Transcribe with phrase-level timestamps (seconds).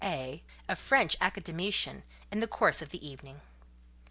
[0.03, 2.01] A——, a French Academician,
[2.31, 3.39] in the course of the evening.